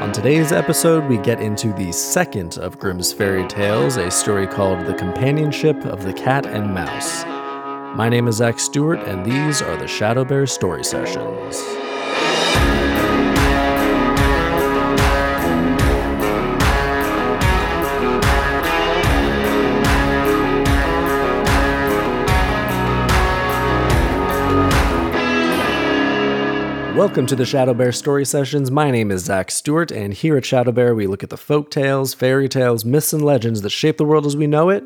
[0.00, 4.84] On today's episode, we get into the second of Grimm's fairy tales, a story called
[4.84, 7.24] The Companionship of the Cat and Mouse.
[7.96, 11.85] My name is Zach Stewart, and these are the Shadow Bear Story Sessions.
[26.96, 28.70] Welcome to the Shadow Bear Story Sessions.
[28.70, 31.70] My name is Zach Stewart, and here at Shadow Bear, we look at the folk
[31.70, 34.82] tales, fairy tales, myths, and legends that shape the world as we know it,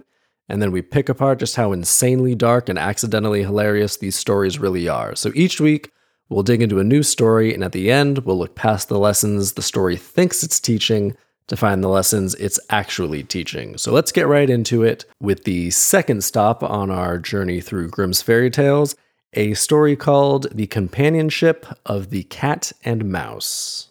[0.49, 4.89] and then we pick apart just how insanely dark and accidentally hilarious these stories really
[4.89, 5.15] are.
[5.15, 5.93] So each week,
[6.29, 9.53] we'll dig into a new story, and at the end, we'll look past the lessons
[9.53, 13.79] the story thinks it's teaching to find the lessons it's actually teaching.
[13.79, 18.21] So let's get right into it with the second stop on our journey through Grimm's
[18.21, 18.97] fairy tales
[19.33, 23.91] a story called The Companionship of the Cat and Mouse.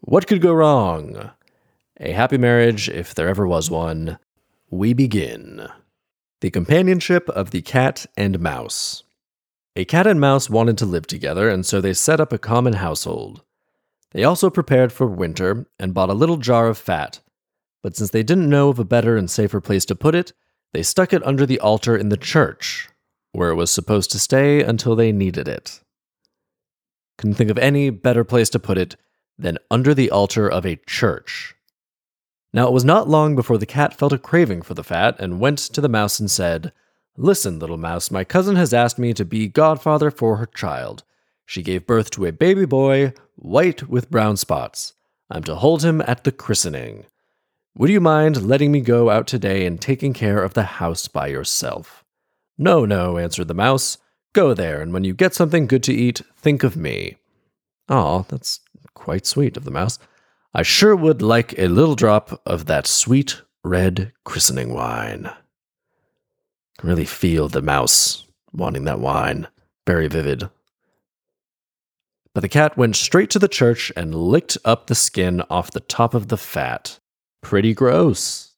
[0.00, 1.32] What could go wrong?
[1.98, 4.18] A happy marriage, if there ever was one.
[4.70, 5.68] We begin.
[6.40, 9.02] The Companionship of the Cat and Mouse.
[9.74, 12.74] A cat and mouse wanted to live together, and so they set up a common
[12.74, 13.42] household.
[14.12, 17.20] They also prepared for winter and bought a little jar of fat.
[17.82, 20.32] But since they didn't know of a better and safer place to put it,
[20.72, 22.88] they stuck it under the altar in the church,
[23.32, 25.80] where it was supposed to stay until they needed it.
[27.18, 28.96] Couldn't think of any better place to put it
[29.38, 31.54] than under the altar of a church.
[32.52, 35.40] Now it was not long before the cat felt a craving for the fat and
[35.40, 36.72] went to the mouse and said,
[37.16, 41.04] Listen, little mouse, my cousin has asked me to be godfather for her child.
[41.46, 44.94] She gave birth to a baby boy, white with brown spots.
[45.30, 47.06] I'm to hold him at the christening.
[47.76, 51.28] Would you mind letting me go out today and taking care of the house by
[51.28, 51.99] yourself?
[52.60, 53.96] No, no, answered the mouse.
[54.34, 57.16] Go there, and when you get something good to eat, think of me.
[57.88, 58.60] Ah, that's
[58.92, 59.98] quite sweet of the mouse.
[60.52, 65.24] I sure would like a little drop of that sweet red christening wine.
[65.24, 65.36] I
[66.82, 69.48] really feel the mouse wanting that wine.
[69.86, 70.50] Very vivid.
[72.34, 75.80] But the cat went straight to the church and licked up the skin off the
[75.80, 77.00] top of the fat.
[77.40, 78.49] Pretty gross.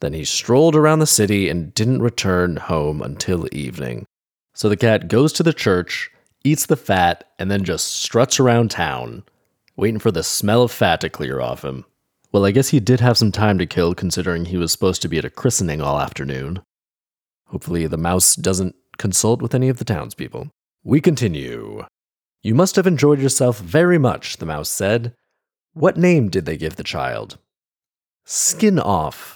[0.00, 4.04] Then he strolled around the city and didn't return home until evening.
[4.54, 6.10] So the cat goes to the church,
[6.44, 9.24] eats the fat, and then just struts around town,
[9.76, 11.84] waiting for the smell of fat to clear off him.
[12.32, 15.08] Well, I guess he did have some time to kill considering he was supposed to
[15.08, 16.60] be at a christening all afternoon.
[17.46, 20.50] Hopefully, the mouse doesn't consult with any of the townspeople.
[20.84, 21.84] We continue.
[22.42, 25.14] You must have enjoyed yourself very much, the mouse said.
[25.72, 27.38] What name did they give the child?
[28.24, 29.35] Skin off,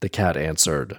[0.00, 0.98] the cat answered.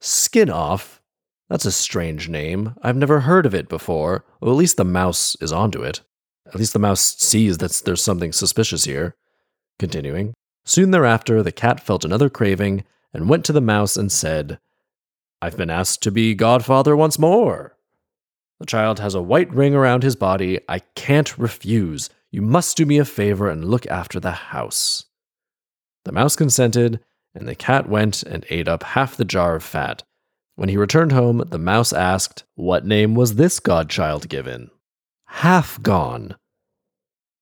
[0.00, 1.00] Skin off?
[1.48, 2.74] That's a strange name.
[2.82, 4.24] I've never heard of it before.
[4.40, 6.00] Well, at least the mouse is onto it.
[6.46, 9.16] At least the mouse sees that there's something suspicious here.
[9.78, 10.34] Continuing.
[10.64, 14.58] Soon thereafter, the cat felt another craving and went to the mouse and said,
[15.40, 17.76] I've been asked to be godfather once more.
[18.60, 20.60] The child has a white ring around his body.
[20.68, 22.10] I can't refuse.
[22.30, 25.06] You must do me a favor and look after the house.
[26.04, 27.00] The mouse consented,
[27.34, 30.02] and the cat went and ate up half the jar of fat.
[30.54, 34.70] When he returned home, the mouse asked, What name was this godchild given?
[35.26, 36.36] Half gone.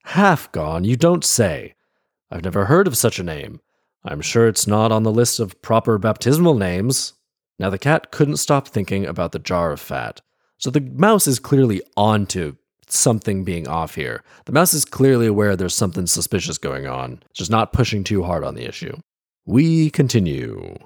[0.04, 1.74] Half gone, you don't say.
[2.30, 3.60] I've never heard of such a name.
[4.04, 7.14] I'm sure it's not on the list of proper baptismal names.
[7.58, 10.20] Now, the cat couldn't stop thinking about the jar of fat.
[10.58, 12.56] So the mouse is clearly onto
[12.88, 14.22] something being off here.
[14.46, 18.44] The mouse is clearly aware there's something suspicious going on, just not pushing too hard
[18.44, 18.96] on the issue.
[19.50, 20.76] We continue.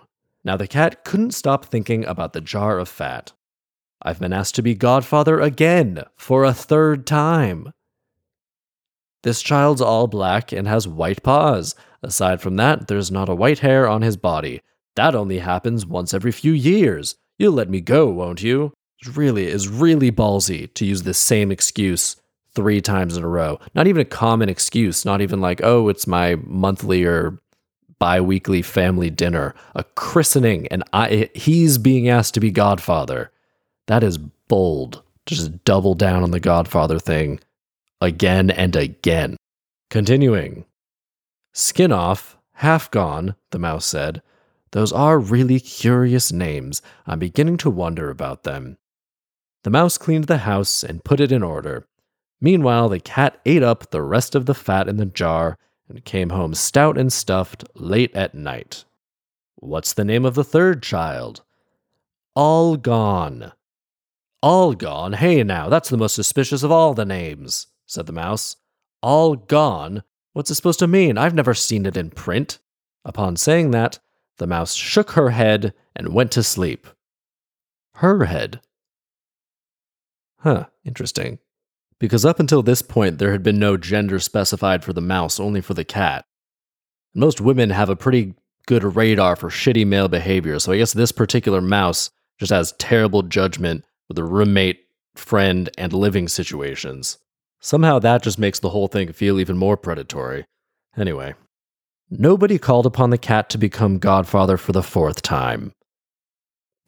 [0.43, 3.33] Now the cat couldn't stop thinking about the jar of fat.
[4.01, 7.75] I've been asked to be godfather again for a third time.
[9.23, 11.75] This child's all black and has white paws.
[12.03, 14.63] Aside from that, there's not a white hair on his body.
[14.97, 17.17] That only happens once every few years.
[17.39, 18.73] You'll let me go, won't you?
[19.03, 22.17] It really is really ballsy to use the same excuse
[22.55, 23.59] three times in a row.
[23.75, 27.39] Not even a common excuse, not even like, oh, it's my monthly or
[27.99, 33.31] bi-weekly family dinner, a christening, and I he's being asked to be godfather.
[33.87, 35.03] That is bold.
[35.27, 37.41] Just double down on the godfather thing
[38.01, 39.37] again and again.
[39.91, 40.65] Continuing.
[41.53, 44.23] Skin off, half gone, the mouse said.
[44.73, 46.83] Those are really curious names.
[47.07, 48.77] I'm beginning to wonder about them.
[49.63, 51.87] The mouse cleaned the house and put it in order.
[52.41, 55.57] Meanwhile, the cat ate up the rest of the fat in the jar
[55.89, 58.85] and came home stout and stuffed late at night.
[59.57, 61.43] What's the name of the third child?
[62.35, 63.53] All gone.
[64.43, 65.15] All gone?
[65.15, 68.57] Hey now, that's the most suspicious of all the names, said the mouse.
[69.03, 70.03] All gone?
[70.33, 71.17] What's it supposed to mean?
[71.17, 72.59] I've never seen it in print.
[73.05, 74.01] Upon saying that,
[74.39, 76.87] the mouse shook her head and went to sleep.
[77.95, 78.61] Her head.
[80.39, 81.39] Huh, interesting.
[81.99, 85.61] Because up until this point, there had been no gender specified for the mouse, only
[85.61, 86.25] for the cat.
[87.15, 88.35] Most women have a pretty
[88.67, 93.23] good radar for shitty male behavior, so I guess this particular mouse just has terrible
[93.23, 94.81] judgment with a roommate,
[95.15, 97.19] friend, and living situations.
[97.61, 100.45] Somehow that just makes the whole thing feel even more predatory.
[100.97, 101.35] Anyway,
[102.11, 105.73] nobody called upon the cat to become godfather for the fourth time.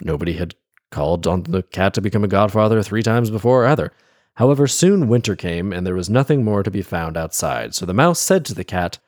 [0.03, 0.55] Nobody had
[0.91, 3.93] called on the cat to become a godfather three times before either.
[4.37, 7.95] However, soon winter came, and there was nothing more to be found outside, so the
[7.95, 8.99] mouse said to the cat,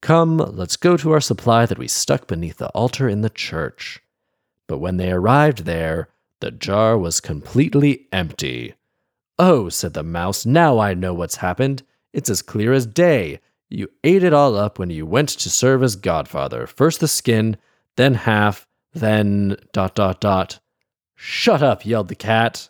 [0.00, 4.02] Come, let's go to our supply that we stuck beneath the altar in the church.
[4.66, 6.08] But when they arrived there,
[6.40, 8.74] the jar was completely empty.
[9.38, 11.84] Oh, said the mouse, now I know what's happened.
[12.12, 13.38] It's as clear as day.
[13.68, 16.66] You ate it all up when you went to serve as godfather.
[16.66, 17.56] First the skin,
[17.96, 20.58] then half, then dot dot dot.
[21.14, 22.68] Shut up, yelled the cat.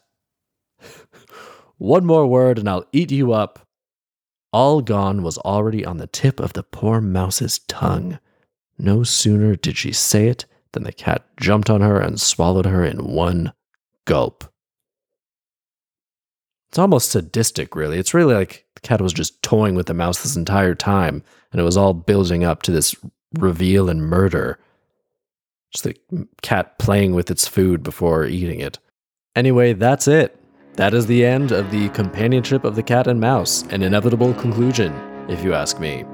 [1.83, 3.67] One more word and I'll eat you up.
[4.53, 8.21] All gone was already on the tip of the poor mouse's tongue.
[8.79, 12.85] No sooner did she say it than the cat jumped on her and swallowed her
[12.85, 13.53] in one
[14.05, 14.45] gulp.
[16.69, 17.99] It's almost sadistic, really.
[17.99, 21.61] It's really like the cat was just toying with the mouse this entire time, and
[21.61, 22.95] it was all building up to this
[23.35, 24.61] reveal and murder.
[25.73, 28.79] Just the cat playing with its food before eating it.
[29.35, 30.39] Anyway, that's it.
[30.75, 34.95] That is the end of the companionship of the cat and mouse, an inevitable conclusion,
[35.29, 36.05] if you ask me.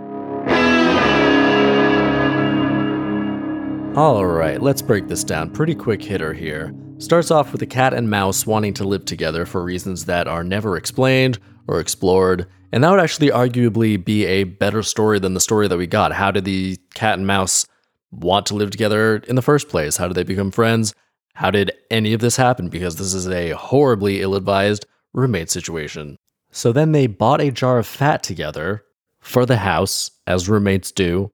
[3.96, 5.50] Alright, let's break this down.
[5.50, 6.74] Pretty quick hitter here.
[6.98, 10.42] Starts off with the cat and mouse wanting to live together for reasons that are
[10.42, 11.38] never explained
[11.68, 15.78] or explored, and that would actually arguably be a better story than the story that
[15.78, 16.12] we got.
[16.12, 17.64] How did the cat and mouse
[18.10, 19.98] want to live together in the first place?
[19.98, 20.94] How did they become friends?
[21.38, 22.68] How did any of this happen?
[22.68, 26.16] Because this is a horribly ill advised roommate situation.
[26.50, 28.82] So then they bought a jar of fat together
[29.20, 31.30] for the house, as roommates do.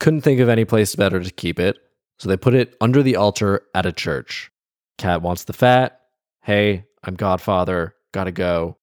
[0.00, 1.78] Couldn't think of any place better to keep it,
[2.18, 4.50] so they put it under the altar at a church.
[4.98, 6.00] Cat wants the fat.
[6.42, 7.94] Hey, I'm Godfather.
[8.10, 8.76] Gotta go.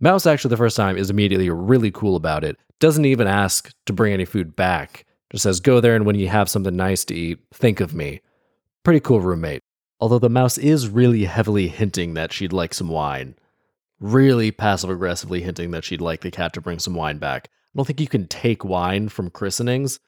[0.00, 2.56] Mouse, actually, the first time, is immediately really cool about it.
[2.80, 5.06] Doesn't even ask to bring any food back.
[5.30, 8.20] Just says, go there and when you have something nice to eat, think of me.
[8.82, 9.62] Pretty cool roommate.
[10.00, 13.34] Although the mouse is really heavily hinting that she'd like some wine.
[14.00, 17.48] Really passive aggressively hinting that she'd like the cat to bring some wine back.
[17.48, 19.98] I don't think you can take wine from christenings.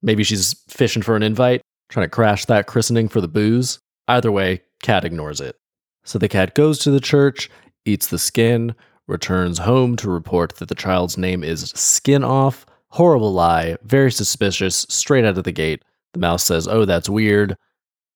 [0.00, 3.80] Maybe she's fishing for an invite, trying to crash that christening for the booze.
[4.06, 5.56] Either way, cat ignores it.
[6.04, 7.50] So the cat goes to the church,
[7.84, 8.74] eats the skin,
[9.06, 12.64] returns home to report that the child's name is Skin Off.
[12.88, 15.84] Horrible lie, very suspicious, straight out of the gate.
[16.12, 17.56] The mouse says, Oh, that's weird.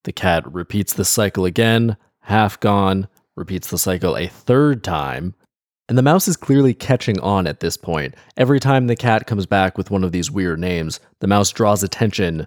[0.05, 5.35] The cat repeats the cycle again, half gone, repeats the cycle a third time.
[5.89, 8.15] And the mouse is clearly catching on at this point.
[8.37, 11.83] Every time the cat comes back with one of these weird names, the mouse draws
[11.83, 12.47] attention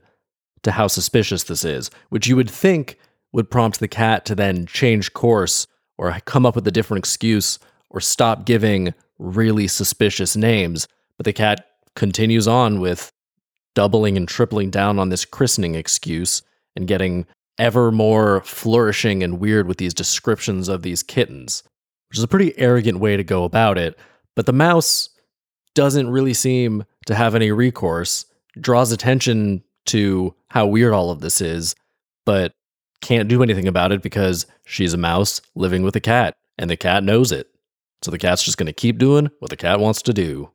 [0.63, 2.97] to how suspicious this is, which you would think
[3.31, 5.67] would prompt the cat to then change course
[5.97, 10.87] or come up with a different excuse or stop giving really suspicious names.
[11.17, 11.65] But the cat
[11.95, 13.11] continues on with
[13.75, 16.41] doubling and tripling down on this christening excuse
[16.75, 17.25] and getting
[17.57, 21.63] ever more flourishing and weird with these descriptions of these kittens,
[22.09, 23.97] which is a pretty arrogant way to go about it.
[24.35, 25.09] But the mouse
[25.73, 28.25] doesn't really seem to have any recourse,
[28.59, 31.75] draws attention to how weird all of this is,
[32.25, 32.51] but
[33.01, 36.77] can't do anything about it because she's a mouse living with a cat, and the
[36.77, 37.47] cat knows it.
[38.01, 40.51] So the cat's just going to keep doing what the cat wants to do.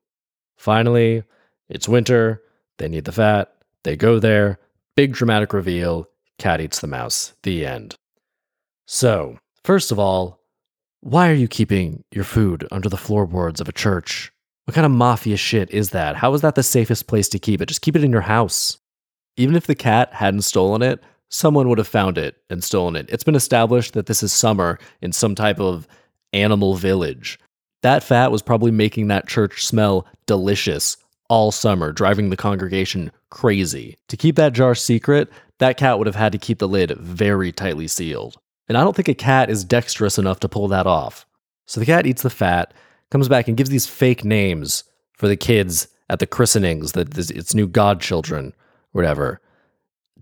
[0.57, 1.25] Finally,
[1.69, 2.43] it's winter.
[2.79, 3.53] They need the fat.
[3.85, 4.59] They go there.
[4.97, 6.09] Big dramatic reveal.
[6.39, 7.35] Cat eats the mouse.
[7.43, 7.95] The end.
[8.87, 10.41] So, first of all,
[11.01, 14.33] why are you keeping your food under the floorboards of a church?
[14.65, 16.17] What kind of mafia shit is that?
[16.17, 17.67] How is that the safest place to keep it?
[17.67, 18.79] Just keep it in your house.
[19.37, 23.07] Even if the cat hadn't stolen it, someone would have found it and stolen it.
[23.09, 25.89] It's been established that this is summer in some type of
[26.33, 27.39] animal village.
[27.83, 30.97] That fat was probably making that church smell delicious
[31.29, 33.97] all summer, driving the congregation crazy.
[34.09, 35.31] To keep that jar secret,
[35.63, 38.37] that cat would have had to keep the lid very tightly sealed.
[38.69, 41.27] And I don't think a cat is dexterous enough to pull that off.
[41.67, 42.75] So the cat eats the fat,
[43.11, 47.55] comes back and gives these fake names for the kids at the christenings, that its
[47.55, 48.55] new godchildren,
[48.91, 49.41] whatever.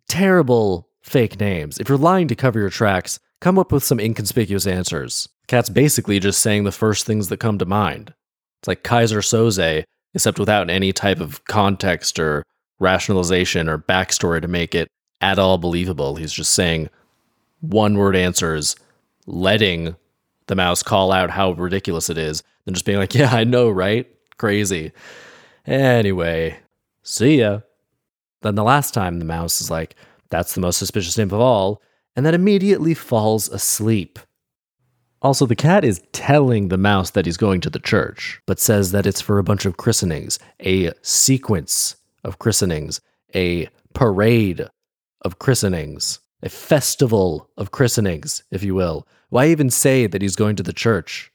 [0.08, 1.78] Terrible fake names.
[1.78, 5.28] If you're lying to cover your tracks, come up with some inconspicuous answers.
[5.48, 8.12] cat's basically just saying the first things that come to mind.
[8.60, 12.44] It's like Keyser Söze except without any type of context or
[12.78, 14.88] rationalization or backstory to make it
[15.20, 16.16] at all believable.
[16.16, 16.88] He's just saying
[17.60, 18.76] one word answers,
[19.26, 19.96] letting
[20.46, 23.70] the mouse call out how ridiculous it is, then just being like, yeah, I know,
[23.70, 24.06] right?
[24.38, 24.92] Crazy.
[25.66, 26.58] Anyway,
[27.02, 27.60] see ya.
[28.42, 29.94] Then the last time the mouse is like,
[30.30, 31.82] that's the most suspicious name of all,
[32.16, 34.18] and then immediately falls asleep.
[35.22, 38.92] Also, the cat is telling the mouse that he's going to the church, but says
[38.92, 43.02] that it's for a bunch of christenings, a sequence of christenings,
[43.34, 44.66] a parade
[45.22, 49.06] of christenings, a festival of christenings, if you will.
[49.28, 51.32] Why even say that he's going to the church?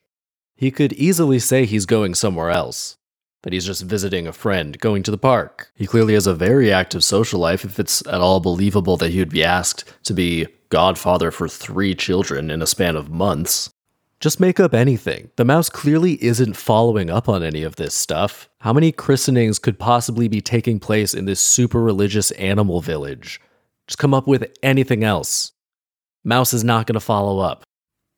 [0.56, 2.98] He could easily say he's going somewhere else,
[3.44, 5.72] that he's just visiting a friend, going to the park.
[5.75, 9.20] He clearly has a very active social life if it's at all believable that he
[9.20, 13.70] would be asked to be godfather for three children in a span of months.
[14.20, 15.30] Just make up anything.
[15.36, 18.50] The mouse clearly isn't following up on any of this stuff.
[18.60, 23.42] How many christenings could possibly be taking place in this super religious animal village?
[23.88, 25.51] Just come up with anything else.
[26.24, 27.63] Mouse is not going to follow up.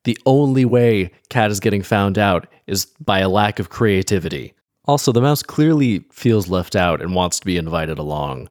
[0.06, 4.54] The only way Cat is getting found out is by a lack of creativity.
[4.86, 8.48] Also, the mouse clearly feels left out and wants to be invited along.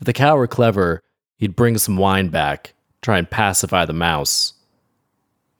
[0.00, 1.02] If the cat were clever,
[1.38, 4.52] he'd bring some wine back, try and pacify the mouse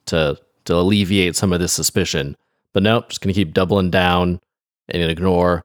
[0.07, 2.37] to to alleviate some of this suspicion.
[2.75, 4.41] But nope, just gonna keep doubling down
[4.91, 5.65] and ignore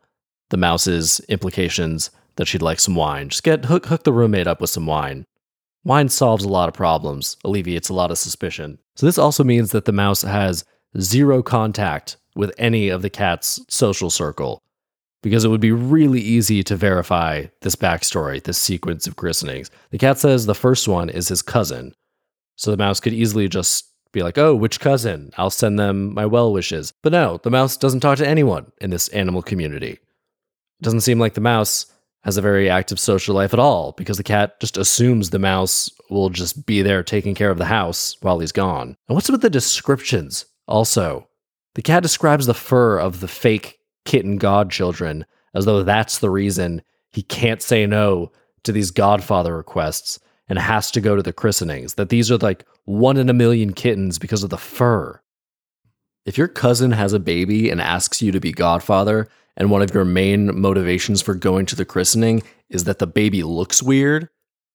[0.49, 3.29] the mouse's implications that she'd like some wine.
[3.29, 5.25] Just get hook hook the roommate up with some wine.
[5.85, 8.79] Wine solves a lot of problems, alleviates a lot of suspicion.
[8.95, 10.63] So this also means that the mouse has
[10.99, 14.61] zero contact with any of the cat's social circle
[15.21, 19.71] because it would be really easy to verify this backstory, this sequence of christenings.
[19.91, 21.93] The cat says the first one is his cousin.
[22.57, 25.31] So the mouse could easily just be like, oh, which cousin?
[25.37, 26.93] I'll send them my well wishes.
[27.01, 29.93] But no, the mouse doesn't talk to anyone in this animal community.
[29.93, 31.87] It doesn't seem like the mouse
[32.23, 35.89] has a very active social life at all because the cat just assumes the mouse
[36.09, 38.95] will just be there taking care of the house while he's gone.
[39.07, 41.27] And what's with the descriptions also?
[41.75, 46.81] The cat describes the fur of the fake kitten godchildren as though that's the reason
[47.11, 48.31] he can't say no
[48.63, 52.65] to these godfather requests and has to go to the christenings, that these are like
[52.85, 55.19] one in a million kittens because of the fur.
[56.25, 59.93] If your cousin has a baby and asks you to be godfather, and one of
[59.93, 64.29] your main motivations for going to the christening is that the baby looks weird,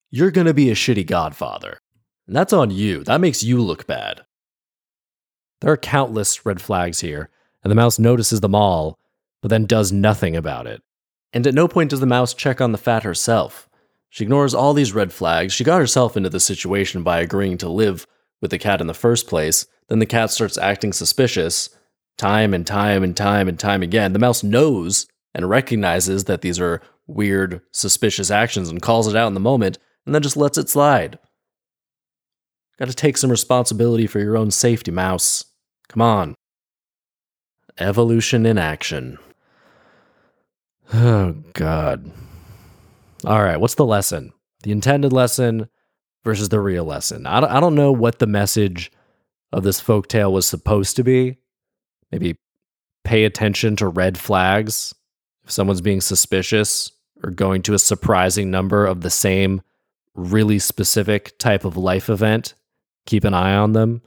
[0.09, 1.79] you're gonna be a shitty godfather.
[2.27, 3.03] And that's on you.
[3.03, 4.21] That makes you look bad.
[5.61, 7.29] There are countless red flags here,
[7.63, 8.97] and the mouse notices them all,
[9.41, 10.81] but then does nothing about it.
[11.33, 13.69] And at no point does the mouse check on the fat herself.
[14.09, 15.53] She ignores all these red flags.
[15.53, 18.07] She got herself into the situation by agreeing to live
[18.41, 19.67] with the cat in the first place.
[19.87, 21.69] Then the cat starts acting suspicious
[22.19, 24.13] time and time and time and time again.
[24.13, 29.27] The mouse knows and recognizes that these are weird, suspicious actions and calls it out
[29.27, 31.17] in the moment and then just lets it slide.
[32.77, 35.45] Got to take some responsibility for your own safety, mouse.
[35.87, 36.35] Come on.
[37.77, 39.17] Evolution in action.
[40.93, 42.11] Oh, God.
[43.25, 44.33] All right, what's the lesson?
[44.63, 45.69] The intended lesson
[46.23, 47.25] versus the real lesson.
[47.25, 48.91] I don't, know what the message
[49.51, 51.37] of this folk tale was supposed to be.
[52.11, 52.37] Maybe
[53.03, 54.93] pay attention to red flags
[55.43, 56.91] if someone's being suspicious
[57.23, 59.61] or going to a surprising number of the same
[60.15, 62.53] really specific type of life event.
[63.05, 64.01] Keep an eye on them.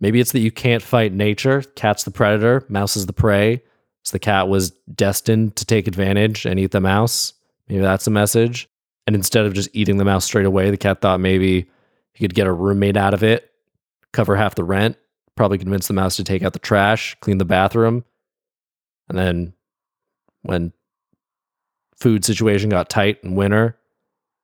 [0.00, 1.62] Maybe it's that you can't fight nature.
[1.74, 3.62] Cat's the predator, mouse is the prey.
[4.02, 7.34] So the cat was destined to take advantage and eat the mouse.
[7.68, 8.68] Maybe that's a message.
[9.06, 11.68] And instead of just eating the mouse straight away, the cat thought maybe
[12.14, 13.50] he could get a roommate out of it,
[14.12, 14.96] cover half the rent,
[15.40, 18.04] probably convince the mouse to take out the trash, clean the bathroom.
[19.08, 19.54] And then
[20.42, 20.74] when
[21.96, 23.78] food situation got tight in winter,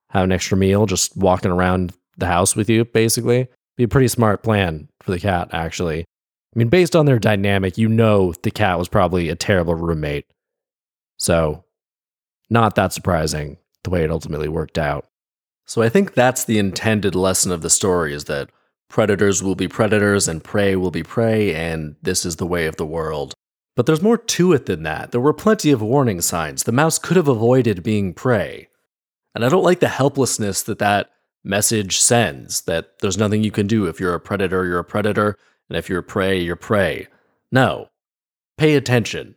[0.09, 3.47] have an extra meal just walking around the house with you, basically.
[3.75, 5.99] Be a pretty smart plan for the cat, actually.
[5.99, 10.25] I mean, based on their dynamic, you know the cat was probably a terrible roommate.
[11.17, 11.63] So
[12.49, 15.05] not that surprising the way it ultimately worked out.
[15.67, 18.49] So I think that's the intended lesson of the story is that
[18.89, 22.77] predators will be predators and prey will be prey, and this is the way of
[22.77, 23.33] the world.
[23.75, 25.11] But there's more to it than that.
[25.11, 26.63] There were plenty of warning signs.
[26.63, 28.69] The mouse could have avoided being prey.
[29.35, 31.11] And I don't like the helplessness that that
[31.43, 33.85] message sends that there's nothing you can do.
[33.85, 35.37] If you're a predator, you're a predator,
[35.69, 37.07] and if you're prey, you're prey.
[37.51, 37.89] No.
[38.57, 39.35] Pay attention.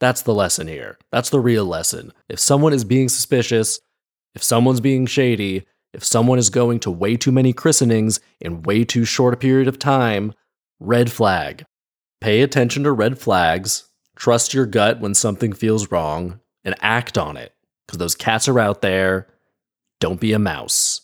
[0.00, 0.98] That's the lesson here.
[1.12, 2.12] That's the real lesson.
[2.28, 3.80] If someone is being suspicious,
[4.34, 8.84] if someone's being shady, if someone is going to way too many christenings in way
[8.84, 10.34] too short a period of time,
[10.78, 11.64] red flag.
[12.20, 13.88] Pay attention to red flags.
[14.14, 16.40] Trust your gut when something feels wrong.
[16.64, 17.54] and act on it.
[17.86, 19.28] Because those cats are out there.
[20.00, 21.00] Don't be a mouse.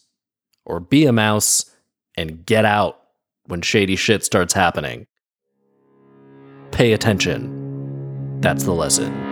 [0.67, 1.71] Or be a mouse
[2.17, 3.01] and get out
[3.47, 5.07] when shady shit starts happening.
[6.73, 8.41] Pay attention.
[8.41, 9.32] That's the lesson.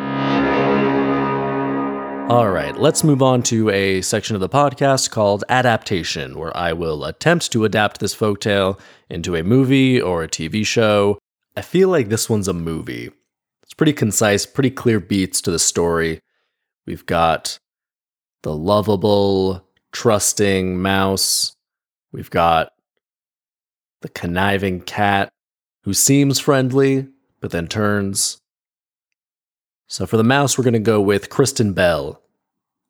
[2.30, 6.72] All right, let's move on to a section of the podcast called Adaptation, where I
[6.72, 11.18] will attempt to adapt this folktale into a movie or a TV show.
[11.56, 13.10] I feel like this one's a movie.
[13.64, 16.20] It's pretty concise, pretty clear beats to the story.
[16.86, 17.58] We've got
[18.42, 21.56] the lovable, trusting mouse.
[22.12, 22.70] We've got
[24.02, 25.30] the conniving cat
[25.82, 27.08] who seems friendly,
[27.40, 28.39] but then turns.
[29.90, 32.22] So for the mouse, we're going to go with Kristen Bell.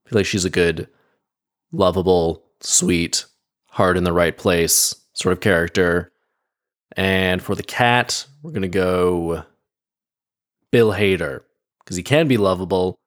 [0.04, 0.86] I feel like she's a good,
[1.72, 3.24] lovable, sweet,
[3.68, 6.12] heart in the right place sort of character.
[6.98, 9.44] And for the cat, we're going to go
[10.70, 11.40] Bill Hader
[11.82, 12.98] because he can be lovable.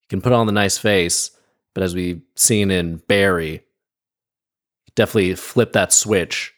[0.00, 1.30] He can put on the nice face,
[1.74, 3.62] but as we've seen in Barry,
[4.94, 6.54] definitely flip that switch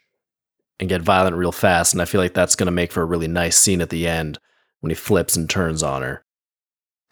[0.79, 1.95] and get violent real fast.
[1.95, 4.07] And I feel like that's going to make for a really nice scene at the
[4.07, 4.39] end
[4.79, 6.23] when he flips and turns on her.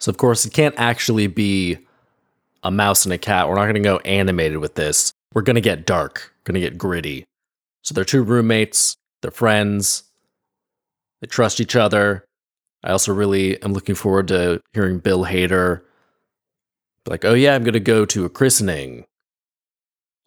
[0.05, 1.79] So, of course, it can't actually be
[2.61, 3.49] a mouse and a cat.
[3.49, 5.11] We're not going to go animated with this.
[5.33, 7.25] We're going to get dark, going to get gritty.
[7.81, 10.03] So, they're two roommates, they're friends,
[11.21, 12.23] they trust each other.
[12.83, 15.81] I also really am looking forward to hearing Bill Hader
[17.07, 19.05] like, oh yeah, I'm gonna go to a christening.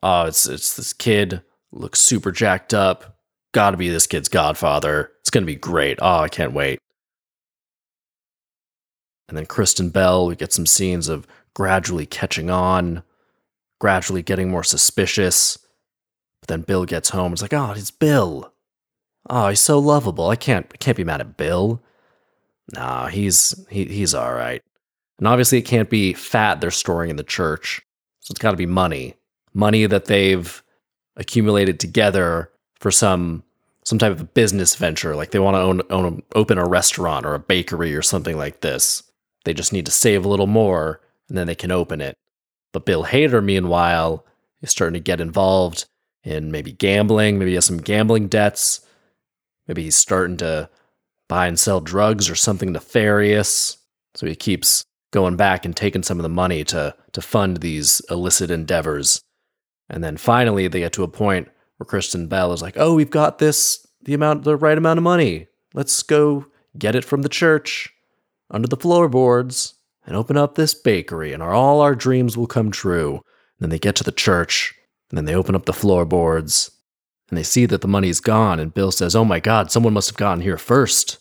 [0.03, 3.17] Oh, it's it's this kid looks super jacked up.
[3.53, 5.13] Got to be this kid's godfather.
[5.21, 6.01] It's gonna be great.
[6.03, 6.81] Oh, I can't wait.
[9.29, 13.03] And then Kristen Bell, we get some scenes of gradually catching on,
[13.79, 15.59] gradually getting more suspicious.
[16.41, 17.33] But then Bill gets home.
[17.33, 18.53] It's like, oh, it's Bill.
[19.29, 20.29] Oh, he's so lovable.
[20.29, 21.83] I can't I can't be mad at Bill.
[22.75, 24.63] Nah, he's he, he's all right.
[25.19, 27.83] And obviously, it can't be fat they're storing in the church.
[28.21, 29.17] So it's got to be money,
[29.53, 30.63] money that they've
[31.17, 33.43] accumulated together for some
[33.85, 35.17] some type of business venture.
[35.17, 38.61] Like they want to own, own open a restaurant or a bakery or something like
[38.61, 39.03] this.
[39.49, 42.19] They just need to save a little more, and then they can open it.
[42.71, 44.27] But Bill Hader, meanwhile,
[44.61, 45.87] is starting to get involved
[46.23, 47.39] in maybe gambling.
[47.39, 48.83] Maybe he has some gambling debts.
[49.67, 50.69] Maybe he's starting to
[51.29, 53.79] buy and sell drugs or something nefarious.
[54.17, 58.03] So he keeps going back and taking some of the money to to fund these
[58.11, 59.23] illicit endeavors.
[59.89, 63.09] And then finally they get to a point where Kristen Bell is like, "Oh, we've
[63.09, 65.47] got this the amount the right amount of money.
[65.73, 66.45] Let's go
[66.77, 67.95] get it from the church
[68.51, 69.75] under the floorboards
[70.07, 73.71] and open up this bakery and our, all our dreams will come true." And then
[73.71, 74.75] they get to the church
[75.11, 76.71] and then they open up the floorboards
[77.29, 80.11] and they see that the money's gone and Bill says, "Oh my god, someone must
[80.11, 81.19] have gotten here first.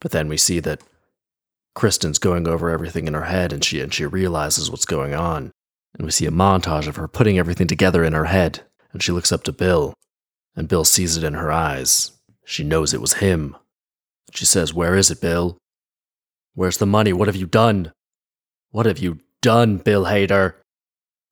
[0.00, 0.82] But then we see that
[1.74, 5.52] Kristen's going over everything in her head and she and she realizes what's going on.
[5.94, 8.62] And we see a montage of her putting everything together in her head,
[8.92, 9.92] and she looks up to Bill,
[10.56, 12.12] and Bill sees it in her eyes.
[12.44, 13.56] She knows it was him.
[14.34, 15.58] She says, Where is it, Bill?
[16.54, 17.12] Where's the money?
[17.12, 17.92] What have you done?
[18.70, 20.54] What have you done, Bill Hader?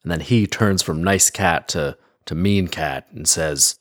[0.02, 3.76] And then he turns from nice cat to, to mean cat and says,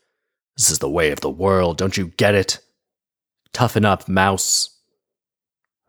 [0.57, 2.59] This is the way of the world, don't you get it?
[3.53, 4.77] Toughen up, mouse.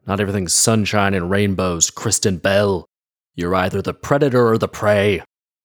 [0.06, 2.86] Not everything's sunshine and rainbows, Kristen Bell.
[3.34, 5.22] You're either the predator or the prey.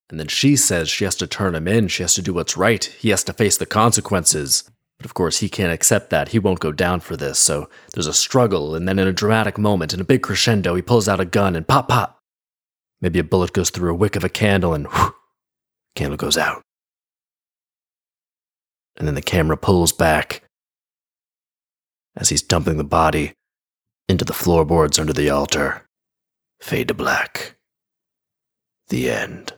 [0.10, 2.58] And then she says she has to turn him in, she has to do what's
[2.58, 4.70] right, he has to face the consequences.
[4.98, 6.30] But of course, he can't accept that.
[6.30, 7.38] He won't go down for this.
[7.38, 10.82] So there's a struggle, and then in a dramatic moment, in a big crescendo, he
[10.82, 12.20] pulls out a gun and pop, pop.
[13.02, 15.14] Maybe a bullet goes through a wick of a candle and whew,
[15.96, 16.62] candle goes out.
[18.98, 20.44] And then the camera pulls back
[22.16, 23.34] as he's dumping the body
[24.08, 25.86] into the floorboards under the altar.
[26.62, 27.58] Fade to black.
[28.88, 29.54] The end.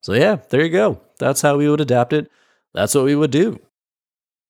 [0.00, 1.00] So, yeah, there you go.
[1.18, 2.30] That's how we would adapt it.
[2.76, 3.58] That's what we would do.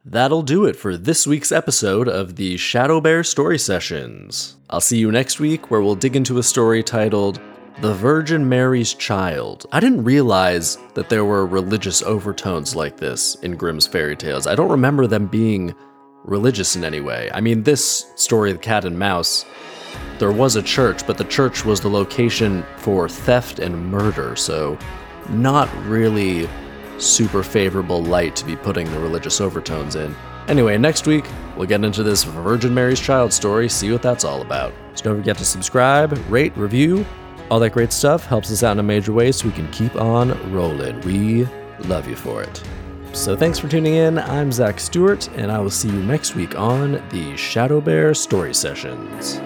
[0.05, 4.57] That'll do it for this week's episode of the Shadow Bear Story Sessions.
[4.69, 7.41] I'll see you next week where we'll dig into a story titled
[7.83, 9.67] The Virgin Mary's Child.
[9.71, 14.49] I didn't realize that there were religious overtones like this in Grimm's fairy tales.
[14.49, 15.73] I don't remember them being
[16.25, 17.31] religious in any way.
[17.33, 19.45] I mean, this story, The Cat and Mouse,
[20.19, 24.77] there was a church, but the church was the location for theft and murder, so
[25.29, 26.49] not really
[26.99, 30.15] super favorable light to be putting the religious overtones in.
[30.49, 34.43] Anyway, next week, we'll get into this Virgin Mary's Child story, see what that's all
[34.43, 34.73] about.
[34.95, 37.05] So don't forget to subscribe, rate, review,
[37.51, 39.95] all that great stuff helps us out in a major way so we can keep
[39.97, 41.01] on rolling.
[41.03, 41.47] We
[41.81, 42.63] love you for it.
[43.13, 44.19] So thanks for tuning in.
[44.19, 48.53] I'm Zach Stewart, and I will see you next week on the Shadow Bear Story
[48.53, 49.41] Sessions.